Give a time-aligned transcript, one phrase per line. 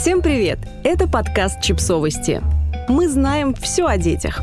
[0.00, 0.58] Всем привет!
[0.82, 2.40] Это подкаст «Чипсовости».
[2.88, 4.40] Мы знаем все о детях.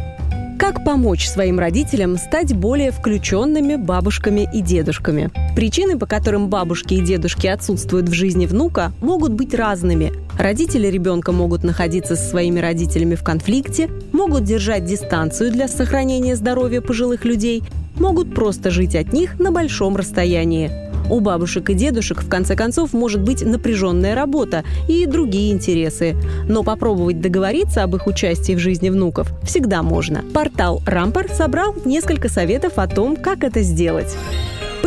[0.59, 5.31] Как помочь своим родителям стать более включенными бабушками и дедушками?
[5.55, 10.13] Причины, по которым бабушки и дедушки отсутствуют в жизни внука, могут быть разными.
[10.37, 16.81] Родители ребенка могут находиться со своими родителями в конфликте, могут держать дистанцию для сохранения здоровья
[16.81, 17.63] пожилых людей,
[17.95, 20.86] могут просто жить от них на большом расстоянии.
[21.09, 26.15] У бабушек и дедушек, в конце концов, может быть напряженная работа и другие интересы.
[26.47, 30.23] Но попробовать договориться об их участии в жизни внуков всегда можно.
[30.33, 34.15] Портал «Рампор» собрал несколько советов о том, как это сделать.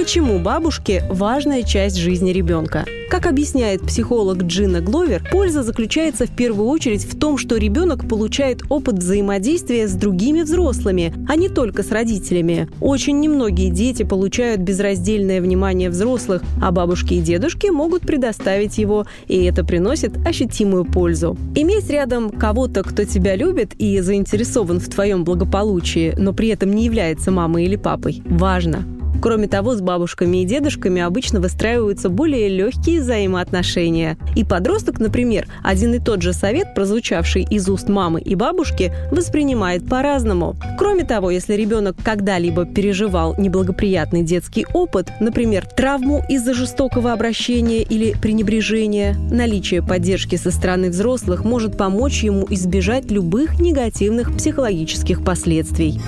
[0.00, 2.86] Почему бабушки– важная часть жизни ребенка?
[3.10, 8.62] Как объясняет психолог Джина Гловер, польза заключается в первую очередь в том, что ребенок получает
[8.70, 12.66] опыт взаимодействия с другими взрослыми, а не только с родителями.
[12.80, 19.44] Очень немногие дети получают безраздельное внимание взрослых, а бабушки и дедушки могут предоставить его, и
[19.44, 21.36] это приносит ощутимую пользу.
[21.54, 26.86] Иметь рядом кого-то, кто тебя любит и заинтересован в твоем благополучии, но при этом не
[26.86, 28.86] является мамой или папой, важно.
[29.20, 34.16] Кроме того, с бабушками и дедушками обычно выстраиваются более легкие взаимоотношения.
[34.34, 39.86] И подросток, например, один и тот же совет, прозвучавший из уст мамы и бабушки, воспринимает
[39.86, 40.56] по-разному.
[40.78, 48.14] Кроме того, если ребенок когда-либо переживал неблагоприятный детский опыт, например, травму из-за жестокого обращения или
[48.20, 56.00] пренебрежения, наличие поддержки со стороны взрослых может помочь ему избежать любых негативных психологических последствий.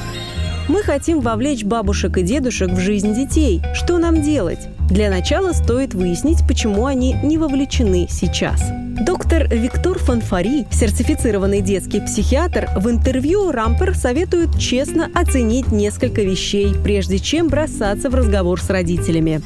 [0.69, 3.61] Мы хотим вовлечь бабушек и дедушек в жизнь детей.
[3.75, 4.69] Что нам делать?
[4.89, 8.63] Для начала стоит выяснить, почему они не вовлечены сейчас.
[9.05, 17.19] Доктор Виктор Фанфари, сертифицированный детский психиатр, в интервью Рампер советует честно оценить несколько вещей, прежде
[17.19, 19.43] чем бросаться в разговор с родителями.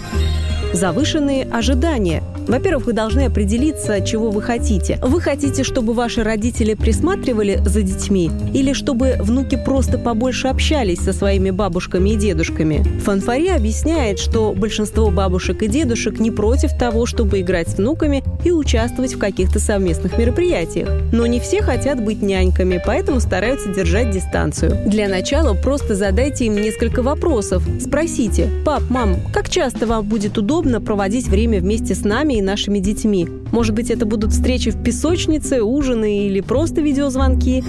[0.75, 4.99] Завышенные ожидания– во-первых, вы должны определиться, чего вы хотите.
[5.03, 11.13] Вы хотите, чтобы ваши родители присматривали за детьми или чтобы внуки просто побольше общались со
[11.13, 12.85] своими бабушками и дедушками?
[13.01, 18.51] Фанфари объясняет, что большинство бабушек и дедушек не против того, чтобы играть с внуками и
[18.51, 20.89] участвовать в каких-то совместных мероприятиях.
[21.13, 24.77] Но не все хотят быть няньками, поэтому стараются держать дистанцию.
[24.87, 27.63] Для начала просто задайте им несколько вопросов.
[27.81, 32.79] Спросите, пап, мам, как часто вам будет удобно проводить время вместе с нами и нашими
[32.79, 33.29] детьми.
[33.53, 37.65] Может быть, это будут встречи в песочнице, ужины или просто видеозвонки.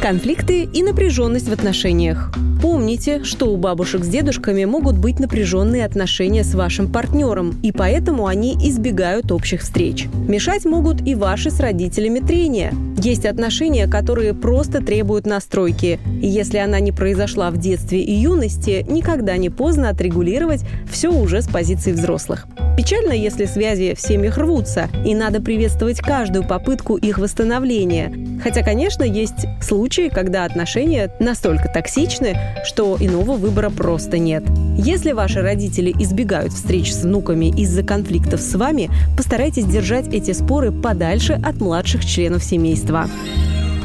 [0.00, 2.32] Конфликты и напряженность в отношениях.
[2.60, 8.26] Помните, что у бабушек с дедушками могут быть напряженные отношения с вашим партнером, и поэтому
[8.26, 10.06] они избегают общих встреч.
[10.26, 12.72] Мешать могут и ваши с родителями трения.
[13.00, 18.84] Есть отношения, которые просто требуют настройки, и если она не произошла в детстве и юности,
[18.88, 22.48] никогда не поздно отрегулировать все уже с позиции взрослых.
[22.76, 28.12] Печально, если связи в семьях рвутся, и надо приветствовать каждую попытку их восстановления.
[28.42, 34.44] Хотя, конечно, есть случаи, когда отношения настолько токсичны, что иного выбора просто нет.
[34.76, 40.70] Если ваши родители избегают встреч с внуками из-за конфликтов с вами, постарайтесь держать эти споры
[40.70, 42.87] подальше от младших членов семейства.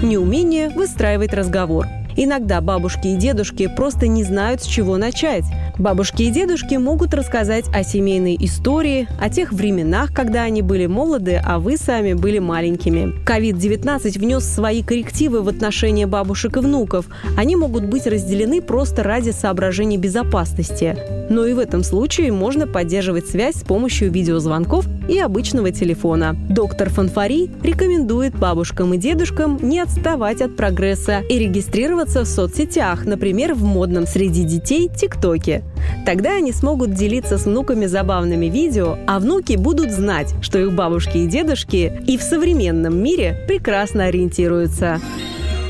[0.02, 5.46] Неумение выстраивать разговор– Иногда бабушки и дедушки просто не знают, с чего начать.
[5.80, 11.42] Бабушки и дедушки могут рассказать о семейной истории, о тех временах, когда они были молоды,
[11.44, 13.12] а вы сами были маленькими.
[13.26, 17.08] COVID-19 внес свои коррективы в отношения бабушек и внуков.
[17.36, 20.96] Они могут быть разделены просто ради соображений безопасности.
[21.30, 26.36] Но и в этом случае можно поддерживать связь с помощью видеозвонков и обычного телефона.
[26.50, 33.56] Доктор Фанфари рекомендует бабушкам и дедушкам не отставать от прогресса и регистрироваться в соцсетях, например,
[33.56, 35.64] в модном среди детей ТикТоке.
[36.06, 41.18] Тогда они смогут делиться с внуками забавными видео, а внуки будут знать, что их бабушки
[41.18, 45.00] и дедушки и в современном мире прекрасно ориентируются.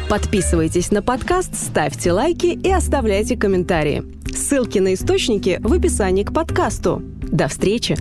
[0.09, 4.03] Подписывайтесь на подкаст, ставьте лайки и оставляйте комментарии.
[4.35, 7.01] Ссылки на источники в описании к подкасту.
[7.21, 7.95] До встречи!